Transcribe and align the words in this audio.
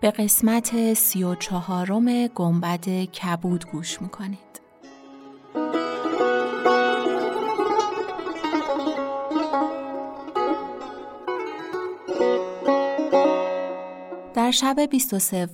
به 0.00 0.10
قسمت 0.10 0.94
سی 0.94 1.24
و 1.24 1.34
چهارم 1.34 2.26
گنبد 2.26 3.04
کبود 3.04 3.66
گوش 3.70 4.02
می‌کنید. 4.02 4.38
در 14.34 14.50
شب 14.50 14.80
23 14.90 15.48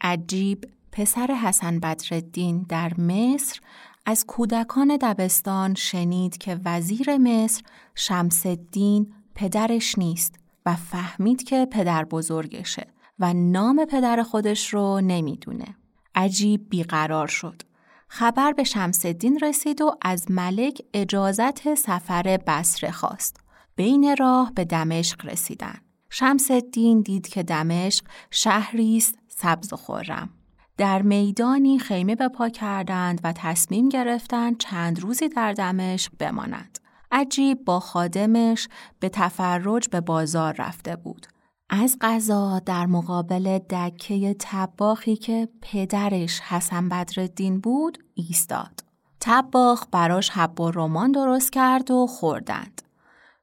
عجیب 0.00 0.64
پسر 0.92 1.26
حسن 1.26 1.80
بدرالدین 1.80 2.66
در 2.68 3.00
مصر 3.00 3.60
از 4.06 4.26
کودکان 4.26 4.98
دبستان 5.00 5.74
شنید 5.74 6.38
که 6.38 6.60
وزیر 6.64 7.16
مصر 7.16 7.62
شمس 7.94 8.46
الدین 8.46 9.12
پدرش 9.34 9.98
نیست 9.98 10.34
و 10.66 10.76
فهمید 10.76 11.42
که 11.42 11.66
پدر 11.70 12.04
بزرگشه 12.04 12.86
و 13.22 13.34
نام 13.34 13.84
پدر 13.84 14.22
خودش 14.22 14.74
رو 14.74 15.00
نمی‌دونه. 15.00 15.76
عجیب 16.14 16.68
بیقرار 16.68 17.26
شد. 17.26 17.62
خبر 18.08 18.52
به 18.52 18.64
شمس 18.64 19.06
الدین 19.06 19.38
رسید 19.42 19.82
و 19.82 19.96
از 20.02 20.30
ملک 20.30 20.82
اجازت 20.94 21.74
سفر 21.74 22.40
بسره 22.46 22.90
خواست. 22.90 23.36
بین 23.76 24.16
راه 24.18 24.52
به 24.54 24.64
دمشق 24.64 25.26
رسیدن. 25.26 25.74
شمس 26.10 26.50
الدین 26.50 27.00
دید 27.00 27.28
که 27.28 27.42
دمشق 27.42 28.04
شهری 28.30 28.96
است 28.96 29.18
سبز 29.28 29.72
و 29.72 29.76
خورم. 29.76 30.30
در 30.76 31.02
میدانی 31.02 31.78
خیمه 31.78 32.14
به 32.14 32.28
پا 32.28 32.48
کردند 32.48 33.20
و 33.24 33.32
تصمیم 33.36 33.88
گرفتند 33.88 34.58
چند 34.58 35.00
روزی 35.00 35.28
در 35.28 35.52
دمشق 35.52 36.12
بمانند. 36.18 36.78
عجیب 37.12 37.64
با 37.64 37.80
خادمش 37.80 38.68
به 39.00 39.08
تفرج 39.08 39.88
به 39.88 40.00
بازار 40.00 40.54
رفته 40.58 40.96
بود. 40.96 41.26
از 41.74 41.96
غذا 42.00 42.58
در 42.58 42.86
مقابل 42.86 43.58
دکه 43.58 44.36
تباخی 44.38 45.16
که 45.16 45.48
پدرش 45.62 46.40
حسن 46.40 46.88
بدردین 46.88 47.60
بود 47.60 47.98
ایستاد. 48.14 48.84
تباخ 49.20 49.86
براش 49.92 50.30
حب 50.30 50.60
و 50.60 50.70
رمان 50.70 51.12
درست 51.12 51.52
کرد 51.52 51.90
و 51.90 52.06
خوردند. 52.06 52.82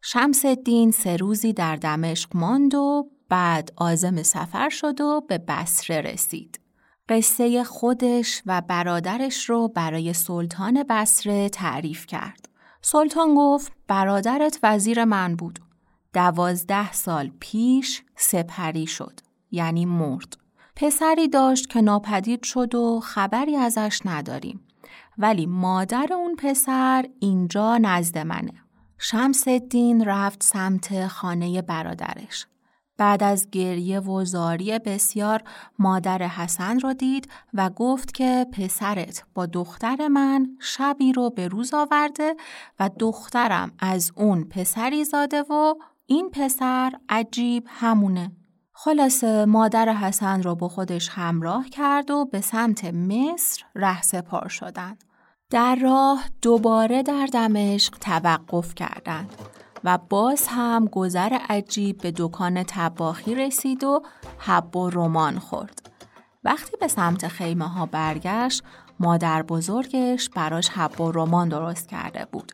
شمس 0.02 0.46
الدین 0.46 0.92
سه 0.92 1.18
روزی 1.18 1.54
در 1.54 1.76
دمشق 1.76 2.30
ماند 2.36 2.76
و 2.76 3.10
بعد 3.30 3.72
آزم 3.76 4.24
سفر 4.24 4.70
شد 4.70 5.02
و 5.02 5.22
به 5.28 5.38
بسره 5.38 6.02
رسید. 6.02 6.60
قصه 7.10 7.64
خودش 7.64 8.42
و 8.46 8.62
برادرش 8.62 9.50
رو 9.50 9.68
برای 9.68 10.14
سلطان 10.14 10.84
بسره 10.90 11.50
تعریف 11.50 12.06
کرد. 12.06 12.50
سلطان 12.82 13.36
گفت 13.36 13.72
برادرت 13.88 14.60
وزیر 14.64 15.06
من 15.06 15.36
بود. 15.36 15.60
دوازده 16.14 16.94
سال 16.94 17.32
پیش 17.40 18.04
سپری 18.16 18.88
شد. 18.88 19.20
یعنی 19.52 19.86
مرد. 19.86 20.38
پسری 20.76 21.28
داشت 21.28 21.70
که 21.70 21.82
ناپدید 21.82 22.44
شد 22.44 22.76
و 22.76 23.00
خبری 23.00 23.56
ازش 23.56 24.00
نداریم. 24.06 24.68
ولی 25.18 25.46
مادر 25.46 26.08
اون 26.14 26.36
پسر 26.36 27.06
اینجا 27.20 27.78
نزد 27.78 28.18
منه. 28.18 28.54
شمس 28.98 29.48
الدین 29.48 30.06
رفت 30.06 30.44
سمت 30.44 31.08
خانه 31.08 31.62
برادرش. 31.62 32.48
بعد 33.00 33.24
از 33.24 33.50
گریه 33.52 34.00
و 34.00 34.26
زاری 34.26 34.80
بسیار 34.80 35.44
مادر 35.80 36.28
حسن 36.28 36.80
را 36.80 36.94
دید 36.94 37.32
و 37.54 37.70
گفت 37.70 38.14
که 38.14 38.46
پسرت 38.54 39.24
با 39.34 39.46
دختر 39.46 40.08
من 40.08 40.48
شبی 40.60 41.14
رو 41.14 41.30
به 41.30 41.48
روز 41.48 41.74
آورده 41.74 42.36
و 42.80 42.90
دخترم 43.00 43.72
از 43.80 44.12
اون 44.16 44.44
پسری 44.44 45.04
زاده 45.04 45.42
و 45.42 45.74
این 46.12 46.30
پسر 46.30 46.92
عجیب 47.10 47.64
همونه. 47.68 48.32
خلاصه 48.74 49.46
مادر 49.46 49.90
حسن 49.94 50.44
را 50.44 50.56
با 50.56 50.68
خودش 50.68 51.10
همراه 51.10 51.70
کرد 51.70 52.12
و 52.12 52.26
به 52.26 52.42
سمت 52.42 52.86
مصر 52.86 53.64
ره 53.76 54.02
سپار 54.02 54.48
شدند. 54.48 55.04
در 55.50 55.76
راه 55.76 56.24
دوباره 56.42 57.04
در 57.04 57.26
دمشق 57.26 57.98
توقف 57.98 58.76
کردند 58.76 59.36
و 59.84 59.98
باز 59.98 60.48
هم 60.48 60.86
گذر 60.86 61.38
عجیب 61.50 61.98
به 61.98 62.14
دکان 62.18 62.64
تباخی 62.64 63.36
رسید 63.36 63.84
و 63.84 64.02
حب 64.38 64.76
و 64.76 64.90
رمان 64.90 65.40
خورد. 65.40 65.92
وقتی 66.44 66.78
به 66.78 66.88
سمت 66.88 67.28
خیمه 67.28 67.68
ها 67.68 67.86
برگشت 67.86 68.64
مادر 69.00 69.44
بزرگش 69.44 70.30
براش 70.30 70.70
حب 70.70 71.02
و 71.02 71.12
رمان 71.12 71.50
درست 71.50 71.90
کرده 71.90 72.28
بود. 72.32 72.52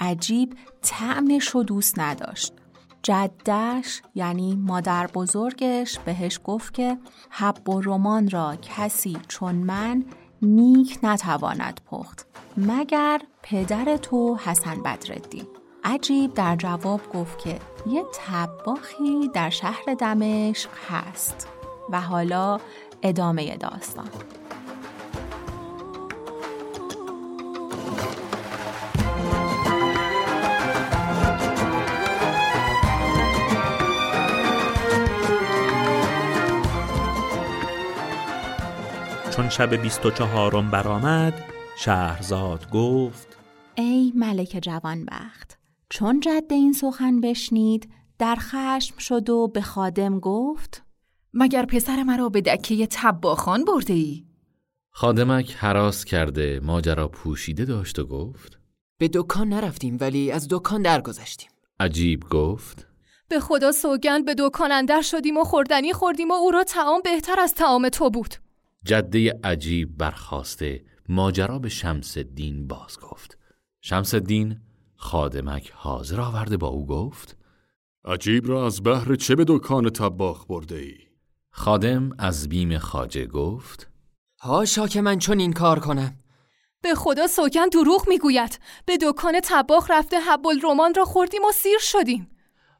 عجیب 0.00 0.56
طعمش 0.82 1.48
رو 1.48 1.62
دوست 1.62 1.98
نداشت. 1.98 2.57
جدش 3.02 4.02
یعنی 4.14 4.56
مادر 4.56 5.06
بزرگش 5.06 5.98
بهش 5.98 6.40
گفت 6.44 6.74
که 6.74 6.98
حب 7.30 7.68
و 7.68 7.80
رمان 7.80 8.30
را 8.30 8.56
کسی 8.56 9.18
چون 9.28 9.54
من 9.54 10.04
نیک 10.42 10.98
نتواند 11.02 11.80
پخت 11.90 12.26
مگر 12.56 13.20
پدر 13.42 13.96
تو 13.96 14.36
حسن 14.36 14.82
بدردین 14.82 15.46
عجیب 15.84 16.34
در 16.34 16.56
جواب 16.56 17.00
گفت 17.14 17.38
که 17.38 17.58
یه 17.86 18.04
تباخی 18.14 19.28
در 19.34 19.50
شهر 19.50 19.94
دمشق 19.98 20.70
هست 20.90 21.48
و 21.90 22.00
حالا 22.00 22.60
ادامه 23.02 23.56
داستان. 23.56 24.08
چون 39.48 39.66
شب 39.66 39.74
بیست 39.74 40.06
و 40.06 40.10
چهارم 40.10 40.70
برآمد 40.70 41.44
شهرزاد 41.78 42.70
گفت 42.70 43.36
ای 43.74 44.12
ملک 44.16 44.58
جوانبخت 44.62 45.58
چون 45.90 46.20
جد 46.20 46.44
این 46.50 46.72
سخن 46.72 47.20
بشنید 47.20 47.90
در 48.18 48.36
خشم 48.40 48.98
شد 48.98 49.30
و 49.30 49.48
به 49.48 49.60
خادم 49.60 50.20
گفت 50.20 50.82
مگر 51.34 51.64
پسر 51.64 52.02
مرا 52.02 52.28
به 52.28 52.40
دکه 52.40 52.86
تباخان 52.90 53.64
برده 53.64 53.92
ای؟ 53.92 54.24
خادمک 54.90 55.54
حراس 55.58 56.04
کرده 56.04 56.60
ماجرا 56.62 57.08
پوشیده 57.08 57.64
داشت 57.64 57.98
و 57.98 58.06
گفت 58.06 58.58
به 58.98 59.10
دکان 59.14 59.48
نرفتیم 59.48 59.96
ولی 60.00 60.30
از 60.30 60.48
دکان 60.50 60.82
درگذشتیم 60.82 61.50
عجیب 61.80 62.24
گفت 62.30 62.86
به 63.28 63.40
خدا 63.40 63.72
سوگند 63.72 64.24
به 64.24 64.34
دکان 64.38 64.72
اندر 64.72 65.02
شدیم 65.02 65.36
و 65.36 65.44
خوردنی 65.44 65.92
خوردیم 65.92 66.30
و 66.30 66.34
او 66.34 66.50
را 66.50 66.64
تعام 66.64 67.00
بهتر 67.04 67.40
از 67.40 67.54
تعام 67.54 67.88
تو 67.88 68.10
بود 68.10 68.34
جده 68.84 69.40
عجیب 69.44 69.96
برخواسته 69.98 70.84
ماجرا 71.08 71.58
به 71.58 71.68
شمس 71.68 72.16
الدین 72.16 72.66
باز 72.66 72.98
گفت. 73.00 73.38
شمس 73.80 74.14
الدین 74.14 74.60
خادمک 74.96 75.72
حاضر 75.74 76.20
آورده 76.20 76.56
با 76.56 76.68
او 76.68 76.86
گفت 76.86 77.36
عجیب 78.04 78.48
را 78.48 78.66
از 78.66 78.82
بهر 78.82 79.16
چه 79.16 79.34
به 79.34 79.44
دکان 79.48 79.90
تباخ 79.90 80.46
برده 80.46 80.76
ای؟ 80.76 80.94
خادم 81.50 82.10
از 82.18 82.48
بیم 82.48 82.78
خاجه 82.78 83.26
گفت 83.26 83.90
هاشا 84.40 84.86
که 84.86 85.00
من 85.00 85.18
چون 85.18 85.38
این 85.38 85.52
کار 85.52 85.78
کنم. 85.78 86.18
به 86.82 86.94
خدا 86.94 87.26
سوگن 87.26 87.68
دروغ 87.72 88.08
می‌گوید. 88.08 88.60
به 88.86 88.98
دکان 89.02 89.40
تباخ 89.44 89.90
رفته 89.90 90.20
حبل 90.20 90.60
رمان 90.64 90.94
را 90.94 91.04
خوردیم 91.04 91.44
و 91.48 91.52
سیر 91.52 91.78
شدیم. 91.80 92.30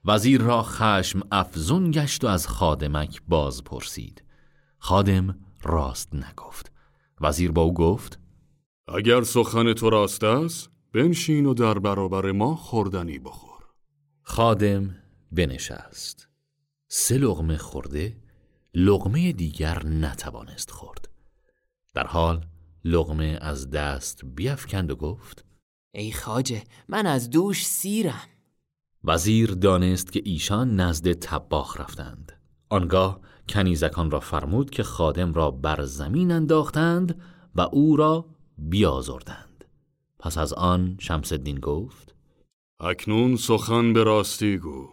وزیر 0.04 0.40
را 0.40 0.62
خشم 0.62 1.20
افزون 1.32 1.90
گشت 1.90 2.24
و 2.24 2.26
از 2.26 2.48
خادمک 2.48 3.22
باز 3.28 3.64
پرسید 3.64 4.22
خادم 4.78 5.38
راست 5.62 6.14
نگفت. 6.14 6.72
وزیر 7.20 7.52
با 7.52 7.62
او 7.62 7.74
گفت 7.74 8.18
اگر 8.88 9.22
سخن 9.22 9.72
تو 9.72 9.90
راست 9.90 10.24
است 10.24 10.70
بنشین 10.92 11.46
و 11.46 11.54
در 11.54 11.78
برابر 11.78 12.32
ما 12.32 12.56
خوردنی 12.56 13.18
بخور. 13.18 13.64
خادم 14.22 14.96
بنشست. 15.32 16.28
سه 16.88 17.18
لغمه 17.18 17.56
خورده 17.56 18.16
لغمه 18.74 19.32
دیگر 19.32 19.86
نتوانست 19.86 20.70
خورد. 20.70 21.08
در 21.94 22.06
حال 22.06 22.46
لغمه 22.84 23.38
از 23.40 23.70
دست 23.70 24.24
بیافکند 24.24 24.90
و 24.90 24.96
گفت 24.96 25.44
ای 25.94 26.12
خاجه 26.12 26.64
من 26.88 27.06
از 27.06 27.30
دوش 27.30 27.66
سیرم. 27.66 28.28
وزیر 29.04 29.50
دانست 29.50 30.12
که 30.12 30.22
ایشان 30.24 30.80
نزد 30.80 31.12
تباخ 31.12 31.80
رفتند. 31.80 32.37
آنگاه 32.68 33.20
کنیزکان 33.48 34.10
را 34.10 34.20
فرمود 34.20 34.70
که 34.70 34.82
خادم 34.82 35.32
را 35.32 35.50
بر 35.50 35.84
زمین 35.84 36.32
انداختند 36.32 37.20
و 37.54 37.60
او 37.60 37.96
را 37.96 38.26
بیازردند. 38.58 39.64
پس 40.18 40.38
از 40.38 40.52
آن 40.52 40.96
شمس 41.00 41.32
الدین 41.32 41.60
گفت 41.60 42.14
اکنون 42.80 43.36
سخن 43.36 43.92
به 43.92 44.04
راستی 44.04 44.58
گو. 44.58 44.88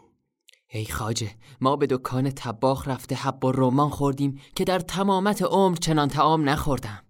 ای 0.69 0.85
خاجه 0.85 1.31
ما 1.61 1.75
به 1.75 1.87
دکان 1.87 2.31
تباخ 2.31 2.87
رفته 2.87 3.15
حب 3.15 3.45
و 3.45 3.51
رومان 3.51 3.89
خوردیم 3.89 4.41
که 4.55 4.63
در 4.63 4.79
تمامت 4.79 5.41
عمر 5.41 5.75
چنان 5.75 6.07
تعام 6.07 6.49
نخوردم. 6.49 7.03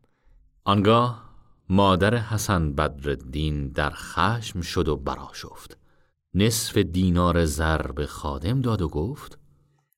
آنگاه 0.64 1.26
مادر 1.70 2.16
حسن 2.16 2.74
بدرالدین 2.74 3.68
در 3.68 3.90
خشم 3.90 4.62
شد 4.62 4.88
و 4.88 4.98
براشفت 4.98 5.78
نصف 6.34 6.78
دینار 6.78 7.46
زر 7.46 7.92
به 7.92 8.06
خادم 8.06 8.62
داد 8.62 8.82
و 8.82 8.88
گفت 8.88 9.40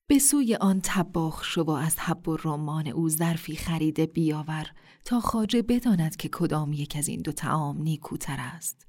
به 0.09 0.19
سوی 0.19 0.55
آن 0.55 0.79
تباخ 0.83 1.43
شو 1.43 1.61
و 1.61 1.69
از 1.69 1.99
حب 1.99 2.27
و 2.27 2.37
رمان 2.43 2.87
او 2.87 3.09
ظرفی 3.09 3.55
خریده 3.55 4.05
بیاور 4.05 4.67
تا 5.05 5.19
خاجه 5.19 5.61
بداند 5.61 6.15
که 6.15 6.29
کدام 6.29 6.73
یک 6.73 6.95
از 6.97 7.07
این 7.07 7.21
دو 7.21 7.31
تعام 7.31 7.81
نیکوتر 7.81 8.37
است 8.39 8.87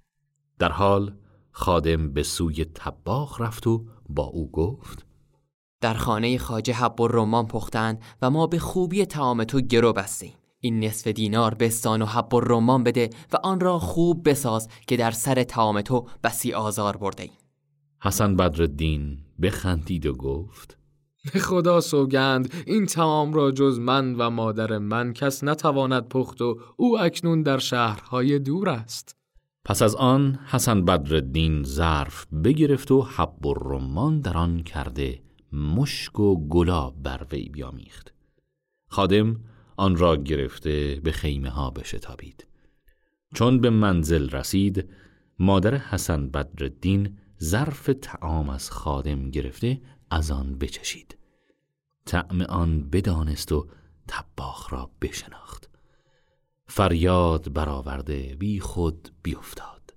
در 0.58 0.72
حال 0.72 1.14
خادم 1.50 2.12
به 2.12 2.22
سوی 2.22 2.64
تباخ 2.64 3.40
رفت 3.40 3.66
و 3.66 3.84
با 4.08 4.24
او 4.24 4.50
گفت 4.50 5.06
در 5.80 5.94
خانه 5.94 6.38
خاجه 6.38 6.74
حب 6.74 7.00
و 7.00 7.08
رمان 7.08 7.46
پختند 7.46 8.02
و 8.22 8.30
ما 8.30 8.46
به 8.46 8.58
خوبی 8.58 9.04
تعام 9.04 9.44
تو 9.44 9.60
گرو 9.60 9.92
بستیم 9.92 10.32
این 10.60 10.84
نصف 10.84 11.06
دینار 11.06 11.54
بستان 11.54 12.02
و 12.02 12.06
حب 12.06 12.34
و 12.34 12.40
رمان 12.40 12.84
بده 12.84 13.10
و 13.32 13.36
آن 13.36 13.60
را 13.60 13.78
خوب 13.78 14.28
بساز 14.28 14.68
که 14.86 14.96
در 14.96 15.10
سر 15.10 15.42
تعام 15.42 15.80
تو 15.80 16.08
بسی 16.24 16.52
آزار 16.52 16.96
برده 16.96 17.22
ایم. 17.22 17.32
حسن 18.02 18.36
بدرالدین 18.36 19.18
بخندید 19.42 20.06
و 20.06 20.12
گفت 20.12 20.77
به 21.32 21.38
خدا 21.38 21.80
سوگند 21.80 22.54
این 22.66 22.86
تعام 22.86 23.32
را 23.32 23.50
جز 23.50 23.78
من 23.78 24.14
و 24.14 24.30
مادر 24.30 24.78
من 24.78 25.12
کس 25.12 25.44
نتواند 25.44 26.08
پخت 26.08 26.40
و 26.40 26.58
او 26.76 27.00
اکنون 27.00 27.42
در 27.42 27.58
شهرهای 27.58 28.38
دور 28.38 28.68
است. 28.68 29.16
پس 29.64 29.82
از 29.82 29.94
آن 29.94 30.38
حسن 30.46 30.84
بدرالدین 30.84 31.62
ظرف 31.62 32.26
بگرفت 32.44 32.90
و 32.90 33.02
حب 33.02 33.46
و 33.46 33.54
رمان 33.54 34.20
در 34.20 34.36
آن 34.36 34.62
کرده 34.62 35.22
مشک 35.52 36.20
و 36.20 36.48
گلاب 36.48 37.02
بر 37.02 37.26
وی 37.32 37.48
بیامیخت. 37.48 38.14
خادم 38.88 39.36
آن 39.76 39.96
را 39.96 40.16
گرفته 40.16 41.00
به 41.04 41.12
خیمه 41.12 41.50
ها 41.50 41.70
بشتابید. 41.70 42.46
چون 43.34 43.60
به 43.60 43.70
منزل 43.70 44.30
رسید 44.30 44.88
مادر 45.38 45.74
حسن 45.74 46.28
بدرالدین 46.28 47.18
ظرف 47.42 47.90
تعام 48.02 48.50
از 48.50 48.70
خادم 48.70 49.30
گرفته 49.30 49.80
از 50.10 50.30
آن 50.30 50.58
بچشید. 50.58 51.17
طعم 52.08 52.42
آن 52.42 52.90
بدانست 52.90 53.52
و 53.52 53.66
تباخ 54.08 54.72
را 54.72 54.90
بشناخت. 55.02 55.68
فریاد 56.66 57.52
برآورده 57.52 58.36
بی 58.38 58.60
خود 58.60 59.08
بیفتاد. 59.22 59.94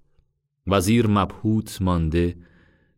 وزیر 0.67 1.07
مبهوت 1.07 1.81
مانده 1.81 2.37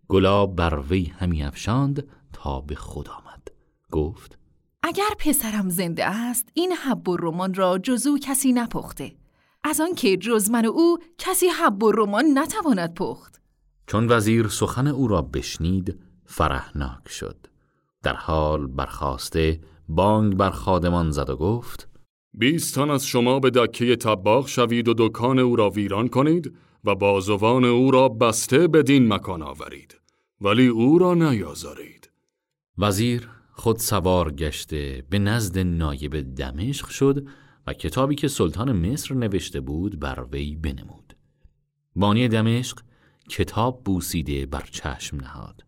گلاب 0.08 0.56
بر 0.56 0.80
وی 0.90 1.06
همی 1.06 1.44
افشاند 1.44 2.08
تا 2.34 2.62
به 2.62 2.76
خود 2.76 3.10
آمد. 3.10 3.48
گفت 3.92 4.38
اگر 4.84 5.10
پسرم 5.20 5.70
زنده 5.70 6.06
است 6.06 6.50
این 6.54 6.72
حب 6.72 7.10
و 7.10 7.18
رمان 7.18 7.54
را 7.54 7.78
جزو 7.78 8.18
کسی 8.18 8.54
نپخته. 8.54 9.16
از 9.64 9.82
آنکه 9.82 10.18
جز 10.18 10.50
من 10.50 10.66
و 10.66 10.70
او 10.70 10.98
کسی 11.18 11.48
حب 11.48 11.84
و 11.84 11.92
رمان 11.92 12.26
نتواند 12.38 12.94
پخت. 12.94 13.42
چون 13.88 14.08
وزیر 14.12 14.48
سخن 14.48 14.88
او 14.88 15.08
را 15.08 15.22
بشنید 15.22 16.00
فرحناک 16.26 17.10
شد. 17.10 17.53
در 18.04 18.16
حال 18.16 18.68
برخواسته 18.68 19.60
بانگ 19.90 20.36
بر 20.36 20.50
خادمان 20.50 21.12
زد 21.12 21.30
و 21.30 21.36
گفت 21.36 21.90
بیست 22.34 22.76
تن 22.76 22.90
از 22.90 23.06
شما 23.06 23.40
به 23.40 23.50
دکه 23.50 23.96
تباخ 23.96 24.48
شوید 24.48 24.88
و 24.88 24.94
دکان 24.98 25.40
او 25.40 25.56
را 25.56 25.70
ویران 25.70 26.08
کنید 26.08 26.56
و 26.84 26.96
بازوان 26.96 27.66
او 27.66 27.92
را 27.92 28.10
بسته 28.10 28.68
بدین 28.68 29.14
مکان 29.14 29.42
آورید. 29.42 30.00
ولی 30.42 30.68
او 30.68 31.00
را 31.00 31.14
نیازارید. 31.14 32.10
وزیر 32.78 33.30
خود 33.52 33.78
سوار 33.78 34.32
گشته 34.32 35.04
به 35.10 35.20
نزد 35.20 35.60
نایب 35.60 36.36
دمشق 36.36 36.88
شد 36.88 37.28
و 37.68 37.74
کتابی 37.74 38.16
که 38.16 38.28
سلطان 38.28 38.72
مصر 38.72 39.16
نوشته 39.16 39.62
بود 39.62 40.00
بر 40.00 40.26
وی 40.32 40.56
بنمود. 40.56 41.16
بانی 41.96 42.28
دمشق 42.28 42.80
کتاب 43.30 43.84
بوسیده 43.84 44.46
بر 44.46 44.66
چشم 44.72 45.18
نهاد. 45.18 45.64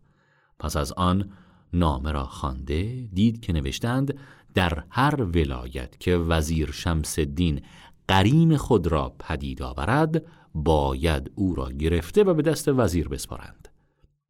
پس 0.58 0.76
از 0.76 0.92
آن 0.92 1.32
نامه 1.78 2.12
را 2.12 2.24
خوانده 2.24 3.08
دید 3.12 3.40
که 3.40 3.52
نوشتند 3.52 4.18
در 4.54 4.84
هر 4.90 5.22
ولایت 5.22 6.00
که 6.00 6.16
وزیر 6.16 6.72
شمس 6.72 7.18
الدین 7.18 7.62
قریم 8.08 8.56
خود 8.56 8.86
را 8.86 9.14
پدید 9.18 9.62
آورد 9.62 10.22
باید 10.54 11.32
او 11.34 11.54
را 11.54 11.72
گرفته 11.72 12.24
و 12.24 12.34
به 12.34 12.42
دست 12.42 12.68
وزیر 12.68 13.08
بسپارند. 13.08 13.68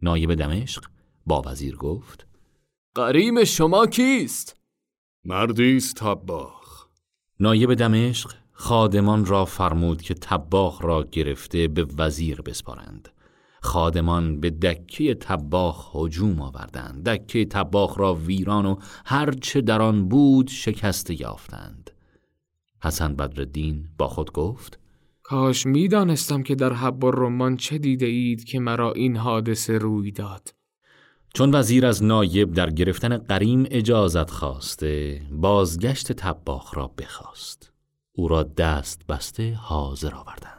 نایب 0.02 0.34
دمشق 0.34 0.84
با 1.26 1.42
وزیر 1.46 1.76
گفت 1.76 2.26
قریم 2.94 3.44
شما 3.44 3.86
کیست؟ 3.86 4.56
مردی 5.24 5.76
است 5.76 5.96
تباخ 5.96 6.86
نایب 7.40 7.74
دمشق 7.74 8.32
خادمان 8.52 9.26
را 9.26 9.44
فرمود 9.44 10.02
که 10.02 10.14
تباخ 10.14 10.84
را 10.84 11.04
گرفته 11.04 11.68
به 11.68 11.86
وزیر 11.98 12.42
بسپارند. 12.42 13.08
خادمان 13.66 14.40
به 14.40 14.50
دکه 14.50 15.14
تباخ 15.14 15.96
هجوم 15.96 16.40
آوردند. 16.40 17.08
دکه 17.08 17.44
تباخ 17.44 17.98
را 17.98 18.14
ویران 18.14 18.66
و 18.66 18.76
هرچه 19.04 19.60
در 19.60 19.82
آن 19.82 20.08
بود 20.08 20.48
شکسته 20.48 21.20
یافتند. 21.20 21.90
حسن 22.82 23.16
بدرالدین 23.16 23.88
با 23.98 24.08
خود 24.08 24.32
گفت 24.32 24.78
کاش 25.22 25.66
می‌دانستم 25.66 26.42
که 26.42 26.54
در 26.54 26.72
حب 26.72 27.04
و 27.04 27.10
رمان 27.10 27.56
چه 27.56 27.78
دیده 27.78 28.06
اید 28.06 28.44
که 28.44 28.60
مرا 28.60 28.92
این 28.92 29.16
حادثه 29.16 29.78
روی 29.78 30.12
داد. 30.12 30.54
چون 31.34 31.54
وزیر 31.54 31.86
از 31.86 32.04
نایب 32.04 32.52
در 32.52 32.70
گرفتن 32.70 33.16
قریم 33.16 33.66
اجازت 33.70 34.30
خواسته 34.30 35.22
بازگشت 35.32 36.12
تباخ 36.12 36.76
را 36.76 36.90
بخواست. 36.98 37.72
او 38.12 38.28
را 38.28 38.42
دست 38.42 39.06
بسته 39.06 39.54
حاضر 39.54 40.14
آوردند. 40.14 40.55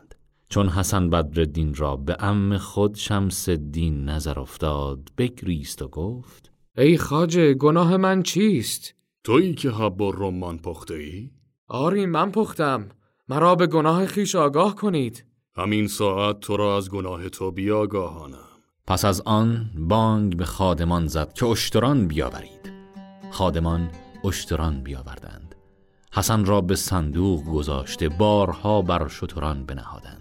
چون 0.50 0.70
حسن 0.70 1.10
بدرالدین 1.10 1.76
را 1.76 1.96
به 1.96 2.16
ام 2.20 2.58
خود 2.58 2.96
شمس 2.96 3.50
الدین 3.50 4.10
نظر 4.10 4.40
افتاد 4.40 5.00
بگریست 5.18 5.82
و 5.82 5.88
گفت 5.88 6.52
ای 6.78 6.98
خاجه 6.98 7.54
گناه 7.54 7.98
من 7.98 8.24
چیست؟ 8.24 8.94
تویی 9.24 9.56
که 9.56 9.70
حب 9.70 10.02
و 10.02 10.12
رمان 10.12 10.58
پخته 10.58 10.94
ای؟ 10.94 11.30
آری 11.68 12.06
من 12.06 12.32
پختم. 12.32 12.90
مرا 13.30 13.56
به 13.56 13.68
گناه 13.68 14.06
خیش 14.06 14.36
آگاه 14.36 14.76
کنید. 14.76 15.26
همین 15.56 15.88
ساعت 15.88 16.40
تو 16.40 16.58
را 16.58 16.78
از 16.78 16.90
گناه 16.90 17.30
تو 17.30 17.52
بیاگاهانم. 17.52 18.38
پس 18.88 19.06
از 19.06 19.22
آن 19.22 19.70
بانگ 19.78 20.38
به 20.38 20.46
خادمان 20.46 21.08
زد 21.08 21.34
که 21.34 21.46
اشتران 21.46 22.08
بیاورید. 22.08 22.72
خادمان 23.32 23.90
اشتران 24.24 24.84
بیاوردند. 24.84 25.56
حسن 26.14 26.46
را 26.46 26.62
به 26.62 26.76
صندوق 26.76 27.44
گذاشته 27.44 28.10
بارها 28.10 28.82
بر 28.82 29.08
شتران 29.08 29.66
بنهادند. 29.66 30.17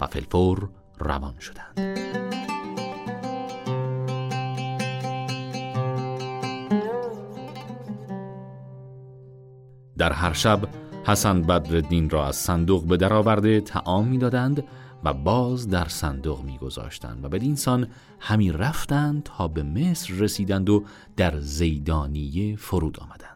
و 0.00 0.06
فلفور 0.06 0.68
روان 0.98 1.34
شدند. 1.38 1.96
در 9.98 10.12
هر 10.12 10.32
شب 10.32 10.60
حسن 11.06 11.42
بدرالدین 11.42 12.10
را 12.10 12.26
از 12.26 12.36
صندوق 12.36 12.84
به 12.84 12.96
درآورده 12.96 13.60
تعام 13.60 14.06
می‌دادند 14.08 14.64
و 15.04 15.12
باز 15.12 15.68
در 15.68 15.88
صندوق 15.88 16.44
میگذاشتند 16.44 17.24
و 17.24 17.28
بدین 17.28 17.56
سان 17.56 17.88
همی 18.20 18.52
رفتند 18.52 19.22
تا 19.22 19.48
به 19.48 19.62
مصر 19.62 20.14
رسیدند 20.14 20.70
و 20.70 20.84
در 21.16 21.40
زیدانیه 21.40 22.56
فرود 22.56 23.00
آمدند. 23.00 23.35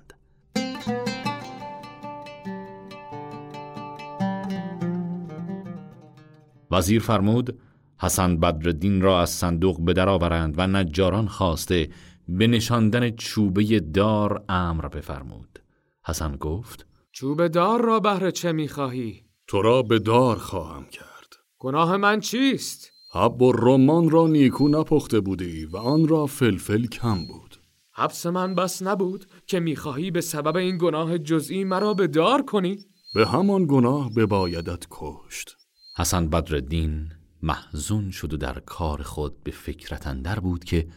وزیر 6.70 7.00
فرمود 7.00 7.58
حسن 8.00 8.36
بدرالدین 8.36 9.02
را 9.02 9.20
از 9.22 9.30
صندوق 9.30 9.84
به 9.84 9.92
درآورند 9.92 10.54
و 10.58 10.66
نجاران 10.66 11.28
خواسته 11.28 11.88
به 12.28 12.46
نشاندن 12.46 13.10
چوبه 13.10 13.80
دار 13.80 14.44
امر 14.48 14.88
بفرمود 14.88 15.58
حسن 16.04 16.36
گفت 16.36 16.86
چوب 17.12 17.46
دار 17.46 17.84
را 17.84 18.00
بهر 18.00 18.30
چه 18.30 18.52
می‌خواهی؟ 18.52 19.22
تو 19.46 19.62
را 19.62 19.82
به 19.82 19.98
دار 19.98 20.36
خواهم 20.36 20.84
کرد 20.84 21.36
گناه 21.58 21.96
من 21.96 22.20
چیست؟ 22.20 22.90
حب 23.12 23.42
و 23.42 23.52
رمان 23.52 24.10
را 24.10 24.26
نیکو 24.26 24.68
نپخته 24.68 25.20
بودی 25.20 25.64
و 25.64 25.76
آن 25.76 26.08
را 26.08 26.26
فلفل 26.26 26.86
کم 26.86 27.26
بود 27.26 27.56
حبس 27.92 28.26
من 28.26 28.54
بس 28.54 28.82
نبود 28.82 29.26
که 29.46 29.60
می‌خواهی 29.60 30.10
به 30.10 30.20
سبب 30.20 30.56
این 30.56 30.78
گناه 30.78 31.18
جزئی 31.18 31.64
مرا 31.64 31.94
به 31.94 32.06
دار 32.06 32.42
کنی؟ 32.42 32.78
به 33.14 33.26
همان 33.26 33.66
گناه 33.66 34.14
ببایدت 34.14 34.86
کشت 34.90 35.56
حسن 35.96 36.28
بدرالدین 36.28 37.12
محزون 37.42 38.10
شد 38.10 38.34
و 38.34 38.36
در 38.36 38.60
کار 38.60 39.02
خود 39.02 39.42
به 39.44 39.50
فکرت 39.50 40.06
اندر 40.06 40.40
بود 40.40 40.64
که 40.64 40.88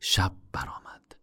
شب 0.00 0.32
برآمد. 0.52 1.16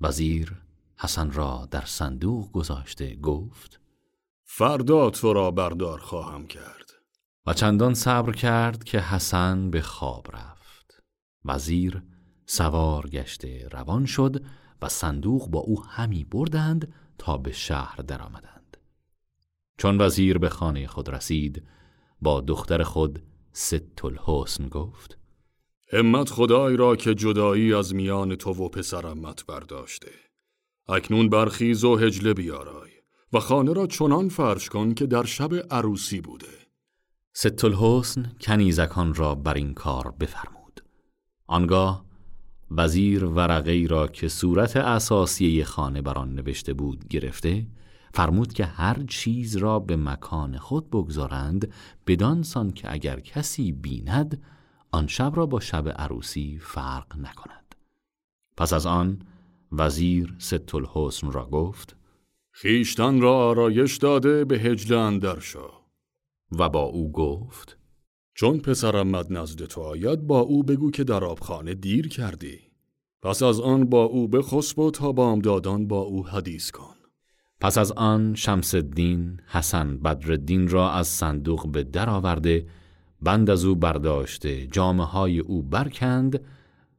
وزیر 0.00 0.62
حسن 0.98 1.30
را 1.30 1.68
در 1.70 1.84
صندوق 1.84 2.52
گذاشته 2.52 3.16
گفت 3.16 3.80
فردا 4.44 5.10
تو 5.10 5.32
را 5.32 5.50
بردار 5.50 5.98
خواهم 5.98 6.46
کرد. 6.46 6.90
و 7.46 7.54
چندان 7.54 7.94
صبر 7.94 8.32
کرد 8.32 8.84
که 8.84 9.00
حسن 9.00 9.70
به 9.70 9.80
خواب 9.80 10.36
رفت. 10.36 11.02
وزیر 11.44 12.02
سوار 12.46 13.08
گشته 13.08 13.68
روان 13.68 14.06
شد 14.06 14.44
و 14.82 14.88
صندوق 14.88 15.48
با 15.48 15.58
او 15.58 15.84
همی 15.84 16.24
بردند 16.24 16.92
تا 17.18 17.36
به 17.38 17.52
شهر 17.52 17.96
درآمدند. 17.96 18.76
چون 19.78 20.00
وزیر 20.00 20.38
به 20.38 20.48
خانه 20.48 20.86
خود 20.86 21.08
رسید 21.08 21.62
با 22.22 22.40
دختر 22.40 22.82
خود 22.82 23.22
ست 23.52 24.04
الحسن 24.04 24.68
گفت. 24.68 25.18
همت 25.92 26.30
خدای 26.30 26.76
را 26.76 26.96
که 26.96 27.14
جدایی 27.14 27.74
از 27.74 27.94
میان 27.94 28.36
تو 28.36 28.50
و 28.50 28.68
پسرمت 28.68 29.46
برداشته. 29.46 30.10
اکنون 30.88 31.28
برخیز 31.28 31.84
و 31.84 31.96
هجله 31.96 32.34
بیارای 32.34 32.90
و 33.32 33.40
خانه 33.40 33.72
را 33.72 33.86
چنان 33.86 34.28
فرش 34.28 34.68
کن 34.68 34.94
که 34.94 35.06
در 35.06 35.24
شب 35.24 35.54
عروسی 35.70 36.20
بوده. 36.20 36.46
ست 37.34 37.64
الحسن 37.64 38.32
کنیزکان 38.40 39.14
را 39.14 39.34
بر 39.34 39.54
این 39.54 39.74
کار 39.74 40.14
بفرمود. 40.20 40.80
آنگاه 41.46 42.04
وزیر 42.70 43.24
ورقه 43.24 43.86
را 43.90 44.06
که 44.06 44.28
صورت 44.28 44.76
اساسی 44.76 45.64
خانه 45.64 46.02
بر 46.02 46.14
آن 46.14 46.34
نوشته 46.34 46.72
بود 46.72 47.08
گرفته 47.08 47.66
فرمود 48.14 48.52
که 48.52 48.64
هر 48.64 49.04
چیز 49.08 49.56
را 49.56 49.78
به 49.78 49.96
مکان 49.96 50.58
خود 50.58 50.90
بگذارند 50.90 51.72
بدانسان 52.06 52.70
که 52.70 52.92
اگر 52.92 53.20
کسی 53.20 53.72
بیند 53.72 54.42
آن 54.90 55.06
شب 55.06 55.32
را 55.34 55.46
با 55.46 55.60
شب 55.60 55.88
عروسی 55.88 56.58
فرق 56.62 57.16
نکند. 57.18 57.74
پس 58.56 58.72
از 58.72 58.86
آن 58.86 59.22
وزیر 59.72 60.34
ست 60.38 60.74
الحسن 60.74 61.32
را 61.32 61.46
گفت 61.46 61.96
خیشتن 62.50 63.20
را 63.20 63.36
آرایش 63.36 63.96
داده 63.96 64.44
به 64.44 64.58
هجله 64.58 64.98
اندر 64.98 65.40
شو 65.40 65.70
و 66.58 66.68
با 66.68 66.82
او 66.82 67.12
گفت 67.12 67.78
چون 68.34 68.58
پسرمد 68.58 69.32
نزد 69.32 69.64
تو 69.64 69.80
آید 69.80 70.26
با 70.26 70.40
او 70.40 70.62
بگو 70.62 70.90
که 70.90 71.04
در 71.04 71.24
آبخانه 71.24 71.74
دیر 71.74 72.08
کردی. 72.08 72.60
پس 73.22 73.42
از 73.42 73.60
آن 73.60 73.84
با 73.84 74.04
او 74.04 74.28
بخسب 74.28 74.78
و 74.78 74.90
تا 74.90 75.12
بامدادان 75.12 75.86
با 75.86 76.00
او 76.00 76.26
حدیث 76.26 76.70
کن. 76.70 77.01
پس 77.62 77.78
از 77.78 77.92
آن 77.92 78.34
شمس 78.34 78.74
الدین 78.74 79.40
حسن 79.46 79.98
بدرالدین 79.98 80.68
را 80.68 80.92
از 80.92 81.08
صندوق 81.08 81.68
به 81.68 81.82
در 81.82 82.10
آورده 82.10 82.66
بند 83.20 83.50
از 83.50 83.64
او 83.64 83.74
برداشته 83.74 84.66
جامعه 84.66 85.06
های 85.06 85.38
او 85.38 85.62
برکند 85.62 86.44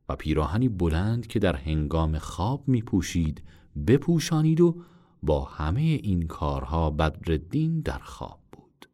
و 0.10 0.16
پیراهنی 0.16 0.70
بلند 0.70 1.28
که 1.28 1.40
در 1.40 1.56
هنگام 1.56 2.18
خواب 2.18 2.68
می 2.68 2.82
پوشید 2.82 3.44
بپوشانید 3.88 4.62
و 4.62 4.82
با 5.24 5.44
همه 5.44 5.82
این 5.82 6.28
کارها 6.28 6.90
بدرالدین 6.90 7.82
در 7.82 8.00
خواب 8.00 8.40
بود. 8.52 8.90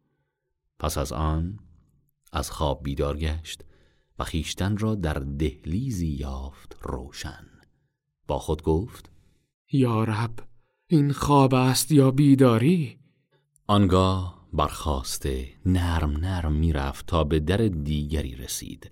پس 0.79 0.97
از 0.97 1.11
آن 1.11 1.59
از 2.33 2.51
خواب 2.51 2.83
بیدار 2.83 3.17
گشت 3.17 3.63
و 4.19 4.23
خیشتن 4.23 4.77
را 4.77 4.95
در 4.95 5.13
دهلیزی 5.13 6.07
یافت 6.07 6.77
روشن. 6.81 7.45
با 8.27 8.39
خود 8.39 8.63
گفت 8.63 9.11
یا 9.71 10.03
رب 10.03 10.48
این 10.91 11.11
خواب 11.11 11.53
است 11.53 11.91
یا 11.91 12.11
بیداری؟ 12.11 12.97
آنگاه 13.67 14.47
برخواسته 14.53 15.47
نرم 15.65 16.17
نرم 16.17 16.53
می‌رفت 16.53 17.05
تا 17.05 17.23
به 17.23 17.39
در 17.39 17.57
دیگری 17.57 18.35
رسید 18.35 18.91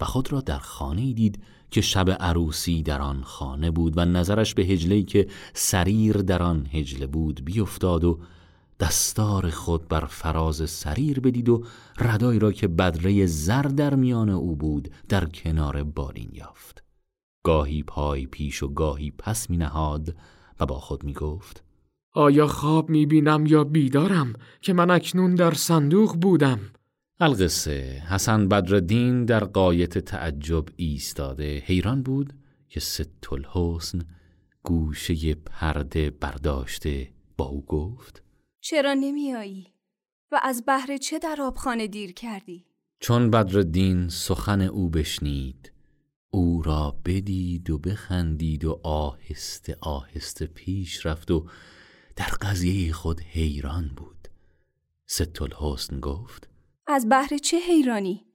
و 0.00 0.04
خود 0.04 0.32
را 0.32 0.40
در 0.40 0.58
خانه 0.58 1.12
دید 1.12 1.42
که 1.70 1.80
شب 1.80 2.10
عروسی 2.10 2.82
در 2.82 3.02
آن 3.02 3.22
خانه 3.22 3.70
بود 3.70 3.98
و 3.98 4.04
نظرش 4.04 4.54
به 4.54 4.62
هجلهی 4.62 5.02
که 5.02 5.28
سریر 5.54 6.16
در 6.16 6.42
آن 6.42 6.66
هجله 6.72 7.06
بود 7.06 7.44
بیفتاد 7.44 8.04
و 8.04 8.20
دستار 8.80 9.50
خود 9.50 9.88
بر 9.88 10.04
فراز 10.04 10.70
سریر 10.70 11.20
بدید 11.20 11.48
و 11.48 11.64
ردایی 11.98 12.38
را 12.38 12.52
که 12.52 12.68
بدره 12.68 13.26
زر 13.26 13.62
در 13.62 13.94
میان 13.94 14.28
او 14.30 14.56
بود 14.56 14.90
در 15.08 15.24
کنار 15.24 15.82
بالین 15.82 16.30
یافت. 16.32 16.84
گاهی 17.44 17.82
پای 17.82 18.26
پیش 18.26 18.62
و 18.62 18.68
گاهی 18.68 19.10
پس 19.10 19.50
می 19.50 19.56
نهاد 19.56 20.14
و 20.60 20.66
با 20.66 20.78
خود 20.80 21.04
می 21.04 21.12
گفت 21.12 21.64
آیا 22.12 22.46
خواب 22.46 22.90
می 22.90 23.06
بینم 23.06 23.46
یا 23.46 23.64
بیدارم 23.64 24.32
که 24.60 24.72
من 24.72 24.90
اکنون 24.90 25.34
در 25.34 25.54
صندوق 25.54 26.16
بودم 26.16 26.60
القصه 27.20 28.02
حسن 28.08 28.48
بدردین 28.48 29.24
در 29.24 29.44
قایت 29.44 29.98
تعجب 29.98 30.64
ایستاده 30.76 31.58
حیران 31.58 32.02
بود 32.02 32.32
که 32.68 32.80
ست 32.80 33.32
الحسن 33.32 34.02
گوشه 34.62 35.34
پرده 35.34 36.10
برداشته 36.10 37.10
با 37.36 37.44
او 37.44 37.64
گفت 37.64 38.22
چرا 38.60 38.94
نمیایی؟ 38.94 39.66
و 40.32 40.40
از 40.42 40.64
بهر 40.64 40.96
چه 40.96 41.18
در 41.18 41.36
آبخانه 41.40 41.86
دیر 41.86 42.12
کردی؟ 42.12 42.66
چون 43.00 43.30
بدردین 43.30 44.08
سخن 44.08 44.60
او 44.60 44.90
بشنید 44.90 45.72
را 46.86 46.96
بدید 47.04 47.70
و 47.70 47.78
بخندید 47.78 48.64
و 48.64 48.80
آهسته 48.82 49.78
آهسته 49.80 50.46
پیش 50.46 51.06
رفت 51.06 51.30
و 51.30 51.46
در 52.16 52.30
قضیه 52.40 52.92
خود 52.92 53.20
حیران 53.20 53.90
بود 53.96 54.28
ست 55.06 55.42
الحسن 55.42 56.00
گفت 56.00 56.48
از 56.86 57.08
بهر 57.08 57.38
چه 57.38 57.58
حیرانی؟ 57.58 58.26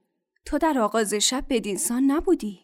تو 0.46 0.58
در 0.58 0.80
آغاز 0.80 1.14
شب 1.14 1.46
بدینسان 1.50 2.04
نبودی؟ 2.04 2.60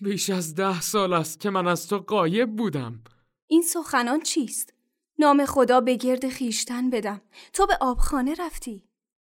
بیش 0.00 0.30
از 0.30 0.54
ده 0.54 0.80
سال 0.80 1.12
است 1.12 1.40
که 1.40 1.50
من 1.50 1.66
از 1.66 1.88
تو 1.88 1.98
قایب 1.98 2.56
بودم 2.56 3.04
این 3.46 3.62
سخنان 3.62 4.20
چیست؟ 4.20 4.74
نام 5.18 5.44
خدا 5.44 5.80
به 5.80 5.96
گرد 5.96 6.28
خیشتن 6.28 6.90
بدم 6.90 7.20
تو 7.52 7.66
به 7.66 7.78
آبخانه 7.80 8.34
رفتی 8.38 8.84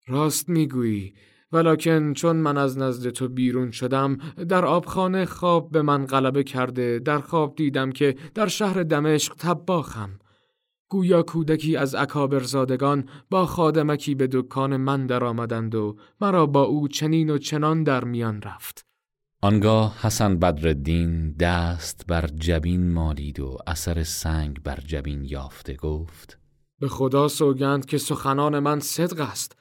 راست 0.06 0.48
می‌گویی 0.48 1.14
ولکن 1.54 2.12
چون 2.12 2.36
من 2.36 2.58
از 2.58 2.78
نزد 2.78 3.10
تو 3.10 3.28
بیرون 3.28 3.70
شدم 3.70 4.16
در 4.48 4.64
آبخانه 4.64 5.24
خواب 5.24 5.70
به 5.70 5.82
من 5.82 6.06
غلبه 6.06 6.42
کرده 6.42 6.98
در 6.98 7.18
خواب 7.18 7.56
دیدم 7.56 7.92
که 7.92 8.14
در 8.34 8.46
شهر 8.46 8.82
دمشق 8.82 9.34
تباخم 9.38 10.18
گویا 10.88 11.22
کودکی 11.22 11.76
از 11.76 11.94
اکابرزادگان 11.94 13.08
با 13.30 13.46
خادمکی 13.46 14.14
به 14.14 14.28
دکان 14.32 14.76
من 14.76 15.06
درآمدند 15.06 15.74
و 15.74 15.96
مرا 16.20 16.46
با 16.46 16.62
او 16.62 16.88
چنین 16.88 17.30
و 17.30 17.38
چنان 17.38 17.82
در 17.82 18.04
میان 18.04 18.42
رفت. 18.42 18.86
آنگاه 19.42 19.96
حسن 20.02 20.38
بدردین 20.38 21.32
دست 21.32 22.04
بر 22.08 22.26
جبین 22.26 22.92
مالید 22.92 23.40
و 23.40 23.58
اثر 23.66 24.02
سنگ 24.02 24.62
بر 24.62 24.78
جبین 24.86 25.24
یافته 25.24 25.74
گفت 25.74 26.38
به 26.80 26.88
خدا 26.88 27.28
سوگند 27.28 27.86
که 27.86 27.98
سخنان 27.98 28.58
من 28.58 28.80
صدق 28.80 29.20
است. 29.20 29.56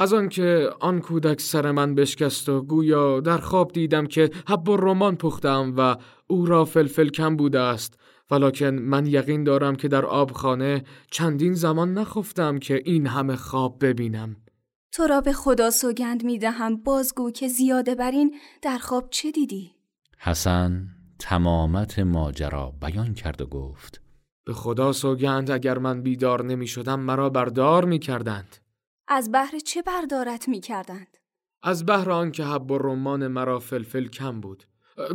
از 0.00 0.12
آنکه 0.12 0.70
آن 0.80 1.00
کودک 1.00 1.40
سر 1.40 1.70
من 1.70 1.94
بشکست 1.94 2.48
و 2.48 2.62
گویا 2.62 3.20
در 3.20 3.38
خواب 3.38 3.72
دیدم 3.72 4.06
که 4.06 4.30
حب 4.48 4.68
و 4.68 4.76
رمان 4.76 5.16
پختم 5.16 5.74
و 5.76 5.96
او 6.26 6.46
را 6.46 6.64
فلفل 6.64 7.08
کم 7.08 7.36
بوده 7.36 7.60
است. 7.60 7.98
ولکن 8.30 8.66
من 8.66 9.06
یقین 9.06 9.44
دارم 9.44 9.76
که 9.76 9.88
در 9.88 10.04
آبخانه 10.04 10.84
چندین 11.10 11.54
زمان 11.54 11.94
نخفتم 11.94 12.58
که 12.58 12.82
این 12.84 13.06
همه 13.06 13.36
خواب 13.36 13.84
ببینم. 13.86 14.36
تو 14.92 15.06
را 15.06 15.20
به 15.20 15.32
خدا 15.32 15.70
سوگند 15.70 16.24
می 16.24 16.38
دهم 16.38 16.76
بازگو 16.76 17.30
که 17.30 17.48
زیاده 17.48 17.94
بر 17.94 18.10
این 18.10 18.34
در 18.62 18.78
خواب 18.78 19.08
چه 19.10 19.30
دیدی؟ 19.30 19.70
حسن 20.18 20.88
تمامت 21.18 21.98
ماجرا 21.98 22.72
بیان 22.82 23.14
کرد 23.14 23.40
و 23.40 23.46
گفت 23.46 24.00
به 24.44 24.52
خدا 24.52 24.92
سوگند 24.92 25.50
اگر 25.50 25.78
من 25.78 26.02
بیدار 26.02 26.44
نمی 26.44 26.66
شدم 26.66 27.00
مرا 27.00 27.30
بردار 27.30 27.84
می 27.84 27.98
کردند. 27.98 28.67
از 29.08 29.32
بهر 29.32 29.58
چه 29.58 29.82
بردارت 29.82 30.48
می 30.48 30.60
کردند؟ 30.60 31.16
از 31.62 31.86
بهر 31.86 32.10
آنکه 32.10 32.44
حب 32.44 32.70
و 32.70 32.78
رمان 32.78 33.26
مرا 33.26 33.58
فلفل 33.58 34.06
کم 34.08 34.40
بود. 34.40 34.64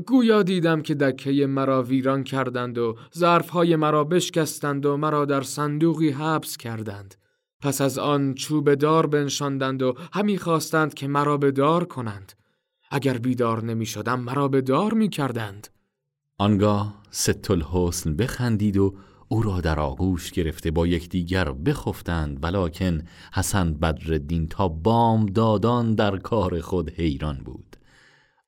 گویا 0.08 0.44
دیدم 0.44 0.82
که 0.82 0.96
دکه 0.96 1.48
مرا 1.48 1.84
ویران 1.84 2.24
کردند 2.24 2.78
و 2.78 2.98
ظرفهای 3.18 3.76
مرا 3.76 4.04
بشکستند 4.04 4.86
و 4.86 4.98
مرا 4.98 5.26
در 5.26 5.42
صندوقی 5.42 6.10
حبس 6.10 6.58
کردند. 6.58 7.16
پس 7.62 7.82
از 7.82 7.98
آن 7.98 8.34
چوب 8.34 8.74
دار 8.74 9.08
بنشاندند 9.08 9.82
و 9.82 9.94
همی 10.14 10.38
خواستند 10.38 10.94
که 10.94 11.08
مرا 11.08 11.38
به 11.38 11.52
دار 11.52 11.84
کنند. 11.84 12.34
اگر 12.92 13.18
بیدار 13.18 13.64
نمی 13.64 13.86
شدم 13.86 14.20
مرا 14.20 14.48
به 14.48 14.62
دار 14.62 14.94
می 14.94 15.10
کردند 15.10 15.68
آنگاه 16.38 17.04
ست 17.12 17.52
الحسن 17.52 18.16
بخندید 18.16 18.78
و 18.78 18.96
او 19.27 19.42
را 19.42 19.62
در 19.62 19.80
آغوش 19.80 20.32
گرفته 20.32 20.72
با 20.72 20.88
یکدیگر 20.88 21.51
بخفتند 21.51 22.44
ولکن 22.44 23.01
حسن 23.34 23.74
بدردین 23.74 24.48
تا 24.48 24.68
بام 24.68 25.25
دادان 25.25 25.96
در 25.96 26.18
کار 26.18 26.62
خود 26.62 26.89
حیران 26.89 27.38
بود 27.38 27.75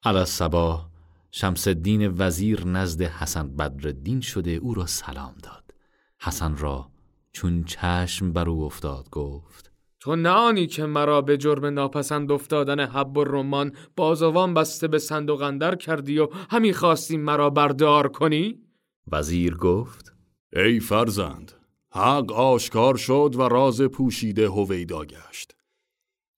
علی 0.03 0.25
صبا 0.25 0.85
شمس 1.31 1.67
الدین 1.67 2.13
وزیر 2.17 2.67
نزد 2.67 3.01
حسن 3.01 3.55
بدردین 3.55 4.21
شده 4.21 4.51
او 4.51 4.73
را 4.73 4.85
سلام 4.85 5.35
داد 5.43 5.73
حسن 6.21 6.57
را 6.57 6.89
چون 7.31 7.63
چشم 7.63 8.33
بر 8.33 8.49
او 8.49 8.63
افتاد 8.63 9.09
گفت 9.09 9.71
تو 9.99 10.15
نانی 10.15 10.67
که 10.67 10.85
مرا 10.85 11.21
به 11.21 11.37
جرم 11.37 11.65
ناپسند 11.65 12.31
افتادن 12.31 12.79
حب 12.79 13.17
و 13.17 13.23
رمان 13.23 13.71
بازوان 13.95 14.53
بسته 14.53 14.87
به 14.87 14.99
صندوق 14.99 15.41
اندر 15.41 15.75
کردی 15.75 16.19
و 16.19 16.27
همی 16.49 16.73
خواستی 16.73 17.17
مرا 17.17 17.49
بردار 17.49 18.07
کنی؟ 18.07 18.59
وزیر 19.11 19.55
گفت 19.55 20.14
ای 20.55 20.79
فرزند 20.79 21.51
حق 21.91 22.31
آشکار 22.31 22.95
شد 22.95 23.35
و 23.37 23.41
راز 23.41 23.81
پوشیده 23.81 24.49
هویدا 24.49 25.05
گشت. 25.05 25.55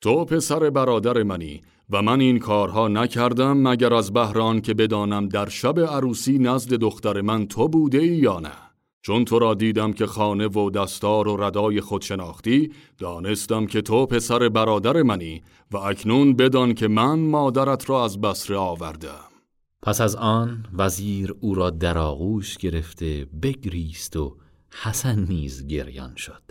تو 0.01 0.25
پسر 0.25 0.69
برادر 0.69 1.23
منی 1.23 1.61
و 1.89 2.01
من 2.01 2.21
این 2.21 2.39
کارها 2.39 2.87
نکردم 2.87 3.57
مگر 3.67 3.93
از 3.93 4.13
بهران 4.13 4.61
که 4.61 4.73
بدانم 4.73 5.27
در 5.27 5.49
شب 5.49 5.79
عروسی 5.79 6.39
نزد 6.39 6.73
دختر 6.73 7.21
من 7.21 7.47
تو 7.47 7.67
بوده 7.67 8.05
یا 8.05 8.39
نه. 8.39 8.51
چون 9.01 9.25
تو 9.25 9.39
را 9.39 9.53
دیدم 9.53 9.93
که 9.93 10.05
خانه 10.05 10.47
و 10.47 10.69
دستار 10.69 11.27
و 11.27 11.43
ردای 11.43 11.81
خود 11.81 12.01
شناختی 12.01 12.71
دانستم 12.97 13.65
که 13.65 13.81
تو 13.81 14.05
پسر 14.05 14.49
برادر 14.49 15.01
منی 15.01 15.41
و 15.71 15.77
اکنون 15.77 16.33
بدان 16.33 16.73
که 16.73 16.87
من 16.87 17.19
مادرت 17.19 17.89
را 17.89 18.03
از 18.03 18.21
بسره 18.21 18.57
آوردم. 18.57 19.36
پس 19.81 20.01
از 20.01 20.15
آن 20.15 20.65
وزیر 20.73 21.35
او 21.39 21.55
را 21.55 21.69
در 21.69 21.97
آغوش 21.97 22.57
گرفته 22.57 23.25
بگریست 23.41 24.15
و 24.15 24.37
حسن 24.71 25.19
نیز 25.19 25.67
گریان 25.67 26.15
شد. 26.15 26.43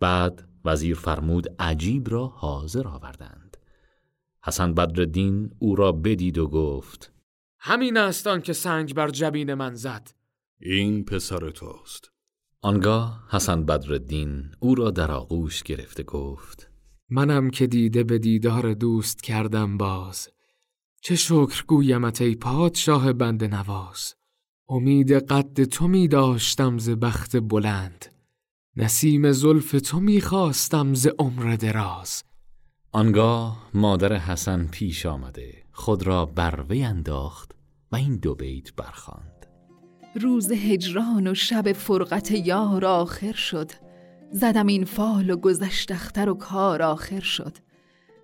بعد 0.00 0.48
وزیر 0.64 0.94
فرمود 0.94 1.54
عجیب 1.58 2.10
را 2.10 2.26
حاضر 2.26 2.88
آوردند. 2.88 3.56
حسن 4.44 4.74
بدردین 4.74 5.50
او 5.58 5.76
را 5.76 5.92
بدید 5.92 6.38
و 6.38 6.48
گفت 6.48 7.12
همین 7.58 7.96
است 7.96 8.28
که 8.42 8.52
سنگ 8.52 8.94
بر 8.94 9.10
جبین 9.10 9.54
من 9.54 9.74
زد. 9.74 10.10
این 10.60 11.04
پسر 11.04 11.50
توست. 11.50 12.10
آنگاه 12.60 13.28
حسن 13.30 13.64
بدردین 13.64 14.50
او 14.60 14.74
را 14.74 14.90
در 14.90 15.10
آغوش 15.10 15.62
گرفته 15.62 16.02
گفت 16.02 16.70
منم 17.10 17.50
که 17.50 17.66
دیده 17.66 18.04
به 18.04 18.18
دیدار 18.18 18.74
دوست 18.74 19.22
کردم 19.22 19.76
باز. 19.78 20.28
چه 21.06 21.16
شکر 21.16 21.64
گویمت 21.66 22.20
ای 22.20 22.34
پادشاه 22.34 23.12
بند 23.12 23.44
نواز. 23.44 24.14
امید 24.68 25.12
قد 25.12 25.64
تو 25.64 25.88
می 25.88 26.08
داشتم 26.08 26.78
ز 26.78 26.90
بخت 26.90 27.36
بلند. 27.36 28.04
نسیم 28.76 29.32
زلف 29.32 29.72
تو 29.72 30.00
می 30.00 30.20
خواستم 30.20 30.94
ز 30.94 31.06
عمر 31.18 31.56
دراز. 31.56 32.22
آنگاه 32.92 33.70
مادر 33.74 34.16
حسن 34.16 34.66
پیش 34.66 35.06
آمده 35.06 35.64
خود 35.72 36.06
را 36.06 36.26
بر 36.26 36.64
وی 36.68 36.84
انداخت 36.84 37.52
و 37.92 37.96
این 37.96 38.16
دو 38.16 38.34
بیت 38.34 38.74
برخواند. 38.74 39.46
روز 40.20 40.52
هجران 40.52 41.26
و 41.26 41.34
شب 41.34 41.72
فرقت 41.72 42.30
یار 42.30 42.84
آخر 42.84 43.32
شد. 43.32 43.70
زدم 44.32 44.66
این 44.66 44.84
فال 44.84 45.30
و 45.30 45.36
گذشت 45.36 45.92
اختر 45.92 46.28
و 46.28 46.34
کار 46.34 46.82
آخر 46.82 47.20
شد. 47.20 47.63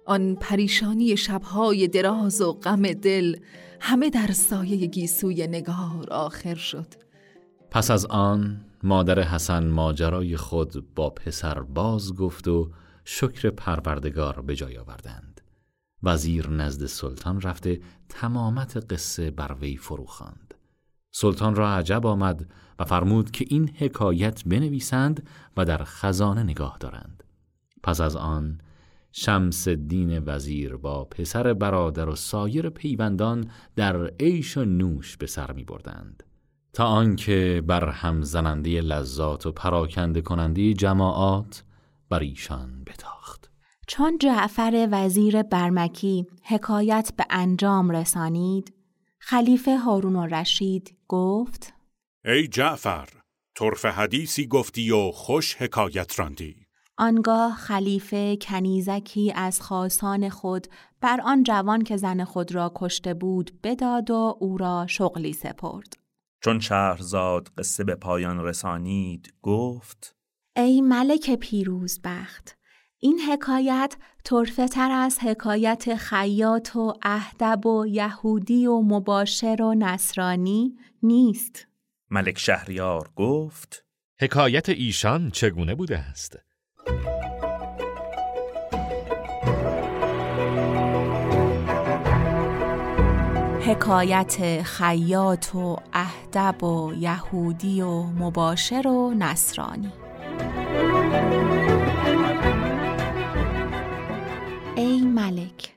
آن 0.06 0.36
پریشانی 0.40 1.16
شبهای 1.16 1.88
دراز 1.88 2.40
و 2.40 2.52
غم 2.52 2.92
دل 2.92 3.36
همه 3.80 4.10
در 4.10 4.32
سایه 4.32 4.86
گیسوی 4.86 5.46
نگار 5.46 6.06
آخر 6.10 6.54
شد. 6.54 6.86
پس 7.70 7.90
از 7.90 8.06
آن 8.06 8.64
مادر 8.82 9.20
حسن 9.20 9.66
ماجرای 9.66 10.36
خود 10.36 10.94
با 10.94 11.10
پسر 11.10 11.60
باز 11.60 12.14
گفت 12.14 12.48
و 12.48 12.70
شکر 13.04 13.50
پروردگار 13.50 14.40
به 14.40 14.56
جای 14.56 14.78
آوردند. 14.78 15.40
وزیر 16.02 16.50
نزد 16.50 16.86
سلطان 16.86 17.40
رفته 17.40 17.80
تمامت 18.08 18.92
قصه 18.92 19.30
بر 19.30 19.56
وی 19.60 19.76
فرو 19.76 20.06
خواند. 20.06 20.54
سلطان 21.12 21.54
را 21.54 21.74
عجب 21.74 22.06
آمد 22.06 22.50
و 22.78 22.84
فرمود 22.84 23.30
که 23.30 23.44
این 23.48 23.70
حکایت 23.76 24.44
بنویسند 24.44 25.26
و 25.56 25.64
در 25.64 25.84
خزانه 25.84 26.42
نگاه 26.42 26.76
دارند. 26.80 27.24
پس 27.82 28.00
از 28.00 28.16
آن 28.16 28.60
شمس 29.12 29.68
الدین 29.68 30.18
وزیر 30.26 30.76
با 30.76 31.04
پسر 31.04 31.54
برادر 31.54 32.08
و 32.08 32.16
سایر 32.16 32.68
پیوندان 32.68 33.50
در 33.76 34.06
عیش 34.20 34.56
و 34.56 34.64
نوش 34.64 35.16
به 35.16 35.26
سر 35.26 35.52
می 35.52 35.64
بردند. 35.64 36.22
تا 36.72 36.84
آنکه 36.84 37.62
بر 37.66 37.88
هم 37.88 38.22
زننده 38.22 38.80
لذات 38.80 39.46
و 39.46 39.52
پراکنده 39.52 40.20
کننده 40.20 40.74
جماعات 40.74 41.64
بر 42.08 42.20
ایشان 42.20 42.84
بتاخت. 42.84 43.50
چون 43.86 44.18
جعفر 44.18 44.88
وزیر 44.92 45.42
برمکی 45.42 46.26
حکایت 46.42 47.12
به 47.16 47.24
انجام 47.30 47.90
رسانید، 47.90 48.74
خلیفه 49.18 49.76
هارون 49.76 50.16
و 50.16 50.26
رشید 50.26 50.96
گفت 51.08 51.72
ای 52.24 52.48
جعفر، 52.48 53.08
طرف 53.54 53.84
حدیثی 53.84 54.46
گفتی 54.46 54.90
و 54.90 55.10
خوش 55.10 55.56
حکایت 55.56 56.18
راندی. 56.18 56.56
آنگاه 57.00 57.54
خلیفه 57.54 58.36
کنیزکی 58.36 59.32
از 59.32 59.60
خاصان 59.60 60.28
خود 60.28 60.66
بر 61.00 61.20
آن 61.20 61.42
جوان 61.42 61.82
که 61.82 61.96
زن 61.96 62.24
خود 62.24 62.54
را 62.54 62.72
کشته 62.74 63.14
بود 63.14 63.60
بداد 63.62 64.10
و 64.10 64.36
او 64.40 64.58
را 64.58 64.86
شغلی 64.86 65.32
سپرد. 65.32 65.96
چون 66.44 66.60
شهرزاد 66.60 67.48
قصه 67.58 67.84
به 67.84 67.94
پایان 67.94 68.44
رسانید 68.44 69.34
گفت 69.42 70.16
ای 70.56 70.80
ملک 70.80 71.34
پیروز 71.34 72.00
بخت 72.04 72.58
این 72.98 73.20
حکایت 73.20 73.96
طرفه 74.24 74.68
تر 74.68 74.90
از 74.90 75.18
حکایت 75.18 75.94
خیاط 75.94 76.76
و 76.76 76.94
اهدب 77.02 77.66
و 77.66 77.86
یهودی 77.86 78.66
و 78.66 78.80
مباشر 78.80 79.62
و 79.62 79.74
نصرانی 79.74 80.76
نیست 81.02 81.66
ملک 82.10 82.38
شهریار 82.38 83.10
گفت 83.16 83.84
حکایت 84.20 84.68
ایشان 84.68 85.30
چگونه 85.30 85.74
بوده 85.74 85.98
است؟ 85.98 86.49
حکایت 93.66 94.62
خیاط 94.62 95.54
و 95.54 95.76
اهدب 95.92 96.64
و 96.64 96.94
یهودی 96.94 97.82
و 97.82 98.02
مباشر 98.02 98.86
و 98.86 99.14
نصرانی 99.14 99.92
ای 104.76 105.00
ملک 105.00 105.76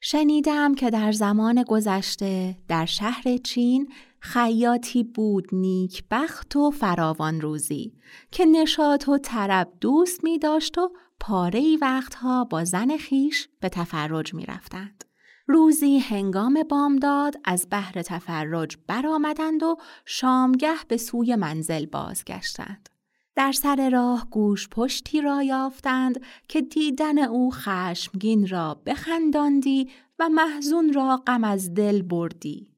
شنیدم 0.00 0.74
که 0.74 0.90
در 0.90 1.12
زمان 1.12 1.62
گذشته 1.62 2.56
در 2.68 2.86
شهر 2.86 3.36
چین 3.44 3.92
خیاطی 4.20 5.04
بود 5.04 5.48
نیک 5.52 6.04
بخت 6.10 6.56
و 6.56 6.70
فراوان 6.70 7.40
روزی 7.40 7.92
که 8.30 8.44
نشاط 8.46 9.08
و 9.08 9.18
طرب 9.18 9.72
دوست 9.80 10.24
می 10.24 10.38
داشت 10.38 10.78
و 10.78 10.90
پاره 11.20 11.76
وقتها 11.82 12.44
با 12.44 12.64
زن 12.64 12.96
خیش 12.96 13.48
به 13.60 13.68
تفرج 13.68 14.34
می 14.34 14.46
رفتند. 14.46 15.09
روزی 15.46 15.98
هنگام 15.98 16.62
بامداد 16.68 17.36
از 17.44 17.66
بحر 17.70 18.02
تفرج 18.02 18.76
برآمدند 18.86 19.62
و 19.62 19.76
شامگه 20.04 20.76
به 20.88 20.96
سوی 20.96 21.36
منزل 21.36 21.86
بازگشتند. 21.86 22.88
در 23.34 23.52
سر 23.52 23.90
راه 23.90 24.26
گوش 24.30 24.68
پشتی 24.68 25.20
را 25.20 25.42
یافتند 25.42 26.20
که 26.48 26.60
دیدن 26.60 27.18
او 27.18 27.50
خشمگین 27.50 28.48
را 28.48 28.82
بخنداندی 28.86 29.90
و 30.18 30.28
محزون 30.28 30.92
را 30.92 31.16
غم 31.26 31.44
از 31.44 31.74
دل 31.74 32.02
بردی. 32.02 32.70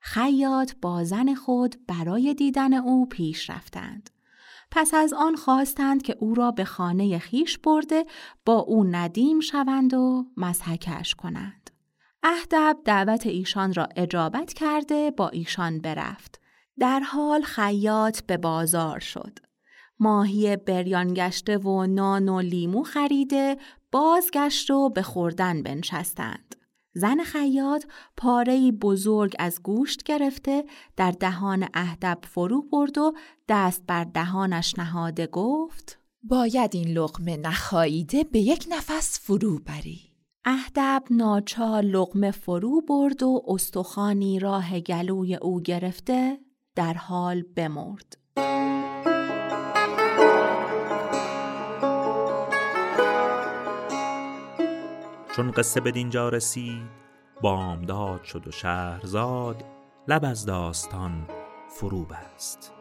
خیاط 0.00 0.72
با 0.82 1.04
زن 1.04 1.34
خود 1.34 1.86
برای 1.86 2.34
دیدن 2.34 2.74
او 2.74 3.08
پیش 3.08 3.50
رفتند. 3.50 4.10
پس 4.70 4.94
از 4.94 5.12
آن 5.12 5.36
خواستند 5.36 6.02
که 6.02 6.16
او 6.20 6.34
را 6.34 6.50
به 6.50 6.64
خانه 6.64 7.18
خیش 7.18 7.58
برده 7.58 8.04
با 8.44 8.54
او 8.58 8.84
ندیم 8.84 9.40
شوند 9.40 9.94
و 9.94 10.26
مزحکش 10.36 11.14
کنند. 11.14 11.69
اهدب 12.22 12.76
دعوت 12.84 13.26
ایشان 13.26 13.74
را 13.74 13.88
اجابت 13.96 14.52
کرده 14.52 15.10
با 15.10 15.28
ایشان 15.28 15.78
برفت. 15.78 16.40
در 16.78 17.00
حال 17.00 17.42
خیاط 17.42 18.22
به 18.22 18.36
بازار 18.36 18.98
شد. 18.98 19.38
ماهی 19.98 20.56
بریان 20.56 21.14
گشته 21.14 21.58
و 21.58 21.86
نان 21.86 22.28
و 22.28 22.40
لیمو 22.40 22.82
خریده 22.82 23.56
بازگشت 23.92 24.70
و 24.70 24.88
به 24.88 25.02
خوردن 25.02 25.62
بنشستند. 25.62 26.54
زن 26.94 27.24
خیاط 27.24 27.84
پاره 28.16 28.72
بزرگ 28.72 29.36
از 29.38 29.62
گوشت 29.62 30.02
گرفته 30.02 30.64
در 30.96 31.10
دهان 31.10 31.68
اهدب 31.74 32.18
فرو 32.22 32.62
برد 32.62 32.98
و 32.98 33.12
دست 33.48 33.82
بر 33.86 34.04
دهانش 34.04 34.78
نهاده 34.78 35.26
گفت 35.26 35.98
باید 36.22 36.74
این 36.74 36.88
لقمه 36.88 37.36
نخاییده 37.36 38.24
به 38.24 38.40
یک 38.40 38.66
نفس 38.70 39.20
فرو 39.20 39.58
بری 39.58 40.09
اهدب 40.52 41.02
ناچار 41.10 41.82
لقمه 41.82 42.30
فرو 42.30 42.80
برد 42.80 43.22
و 43.22 43.42
استخانی 43.48 44.38
راه 44.38 44.80
گلوی 44.80 45.34
او 45.34 45.60
گرفته 45.60 46.38
در 46.74 46.94
حال 46.94 47.42
بمرد. 47.42 48.16
چون 55.36 55.50
قصه 55.50 55.80
به 55.80 55.90
دینجا 55.90 56.28
رسید 56.28 56.88
بامداد 57.42 58.24
شد 58.24 58.48
و 58.48 58.50
شهرزاد 58.50 59.64
لب 60.08 60.24
از 60.24 60.46
داستان 60.46 61.28
فرو 61.68 62.04
بست. 62.04 62.72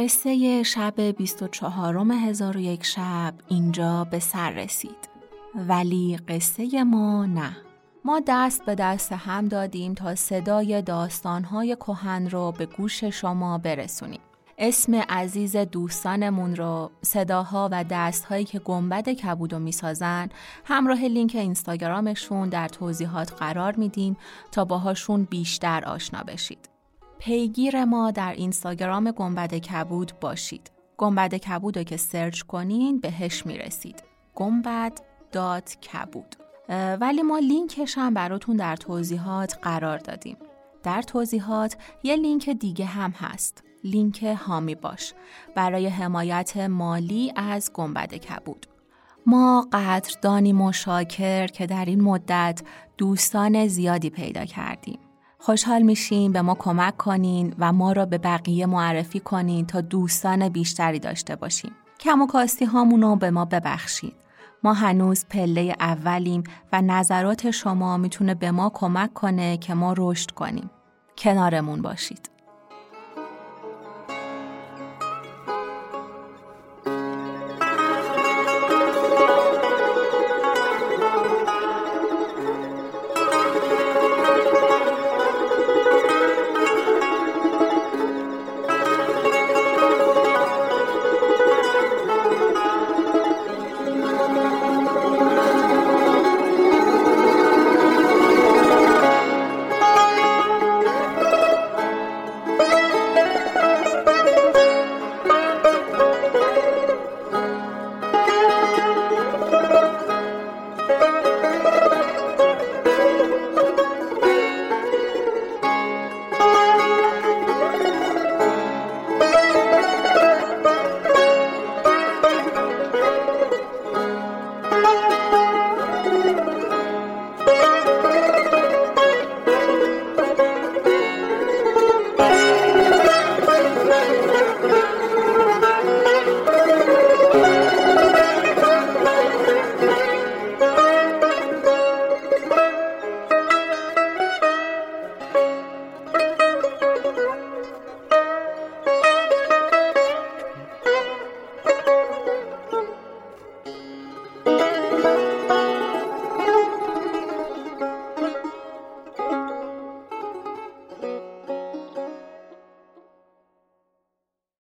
قصه 0.00 0.62
شب 0.62 1.00
24 1.00 2.12
هزار 2.12 2.78
شب 2.82 3.34
اینجا 3.48 4.04
به 4.04 4.18
سر 4.18 4.50
رسید. 4.50 5.08
ولی 5.54 6.18
قصه 6.28 6.84
ما 6.84 7.26
نه. 7.26 7.56
ما 8.04 8.20
دست 8.26 8.64
به 8.64 8.74
دست 8.74 9.12
هم 9.12 9.48
دادیم 9.48 9.94
تا 9.94 10.14
صدای 10.14 10.82
داستانهای 10.82 11.76
کهن 11.76 12.28
رو 12.30 12.52
به 12.52 12.66
گوش 12.66 13.04
شما 13.04 13.58
برسونیم. 13.58 14.20
اسم 14.58 14.94
عزیز 14.94 15.56
دوستانمون 15.56 16.56
رو 16.56 16.90
صداها 17.02 17.68
و 17.72 17.84
دستهایی 17.90 18.44
که 18.44 18.58
گنبد 18.58 19.08
کبودو 19.08 19.58
می‌سازن 19.58 20.28
همراه 20.64 21.04
لینک 21.04 21.32
اینستاگرامشون 21.34 22.48
در 22.48 22.68
توضیحات 22.68 23.32
قرار 23.32 23.76
میدیم 23.76 24.16
تا 24.52 24.64
باهاشون 24.64 25.24
بیشتر 25.24 25.84
آشنا 25.84 26.22
بشید. 26.22 26.79
پیگیر 27.22 27.84
ما 27.84 28.10
در 28.10 28.32
اینستاگرام 28.32 29.10
گنبد 29.10 29.54
کبود 29.54 30.12
باشید. 30.20 30.70
گنبد 30.96 31.34
کبود 31.34 31.78
رو 31.78 31.84
که 31.84 31.96
سرچ 31.96 32.42
کنین 32.42 33.00
بهش 33.00 33.46
می‌رسید. 33.46 34.02
گنبد 34.34 35.00
dot 35.32 35.76
کبود. 35.80 36.36
ولی 37.00 37.22
ما 37.22 37.38
لینکش 37.38 37.98
هم 37.98 38.14
براتون 38.14 38.56
در 38.56 38.76
توضیحات 38.76 39.58
قرار 39.62 39.98
دادیم. 39.98 40.36
در 40.82 41.02
توضیحات 41.02 41.76
یه 42.02 42.16
لینک 42.16 42.50
دیگه 42.50 42.84
هم 42.84 43.10
هست. 43.10 43.64
لینک 43.84 44.22
حامی 44.22 44.74
باش 44.74 45.14
برای 45.54 45.86
حمایت 45.86 46.56
مالی 46.56 47.32
از 47.36 47.70
گنبد 47.74 48.14
کبود. 48.14 48.66
ما 49.26 49.68
قدردانیم 49.72 50.52
و 50.52 50.68
شاکر 50.68 51.46
که 51.46 51.66
در 51.66 51.84
این 51.84 52.00
مدت 52.00 52.62
دوستان 52.98 53.66
زیادی 53.66 54.10
پیدا 54.10 54.44
کردیم. 54.44 54.98
خوشحال 55.42 55.82
میشیم 55.82 56.32
به 56.32 56.42
ما 56.42 56.54
کمک 56.54 56.96
کنین 56.96 57.54
و 57.58 57.72
ما 57.72 57.92
را 57.92 58.06
به 58.06 58.18
بقیه 58.18 58.66
معرفی 58.66 59.20
کنین 59.20 59.66
تا 59.66 59.80
دوستان 59.80 60.48
بیشتری 60.48 60.98
داشته 60.98 61.36
باشیم. 61.36 61.72
کم 62.00 62.22
و 62.22 62.26
کاستی 62.26 62.64
هامونو 62.64 63.16
به 63.16 63.30
ما 63.30 63.44
ببخشید. 63.44 64.14
ما 64.62 64.72
هنوز 64.72 65.24
پله 65.30 65.74
اولیم 65.80 66.44
و 66.72 66.82
نظرات 66.82 67.50
شما 67.50 67.96
می‌تونه 67.96 68.34
به 68.34 68.50
ما 68.50 68.70
کمک 68.74 69.14
کنه 69.14 69.56
که 69.56 69.74
ما 69.74 69.94
رشد 69.98 70.30
کنیم. 70.30 70.70
کنارمون 71.18 71.82
باشید. 71.82 72.30